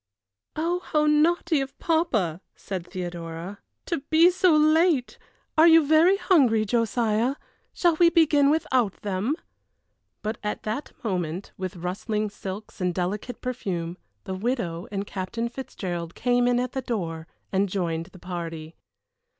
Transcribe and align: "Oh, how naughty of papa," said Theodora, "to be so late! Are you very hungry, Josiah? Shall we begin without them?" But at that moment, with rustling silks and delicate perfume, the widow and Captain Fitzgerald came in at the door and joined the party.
"Oh, 0.55 0.79
how 0.79 1.05
naughty 1.05 1.61
of 1.61 1.77
papa," 1.77 2.41
said 2.55 2.87
Theodora, 2.87 3.59
"to 3.85 3.99
be 4.09 4.31
so 4.31 4.55
late! 4.57 5.19
Are 5.55 5.67
you 5.67 5.85
very 5.85 6.17
hungry, 6.17 6.65
Josiah? 6.65 7.35
Shall 7.71 7.97
we 7.97 8.09
begin 8.09 8.49
without 8.49 9.01
them?" 9.03 9.35
But 10.23 10.39
at 10.41 10.63
that 10.63 10.91
moment, 11.03 11.51
with 11.55 11.75
rustling 11.75 12.31
silks 12.31 12.81
and 12.81 12.95
delicate 12.95 13.41
perfume, 13.41 13.95
the 14.23 14.33
widow 14.33 14.87
and 14.91 15.05
Captain 15.05 15.47
Fitzgerald 15.47 16.15
came 16.15 16.47
in 16.47 16.59
at 16.59 16.71
the 16.71 16.81
door 16.81 17.27
and 17.51 17.69
joined 17.69 18.07
the 18.07 18.17
party. 18.17 18.75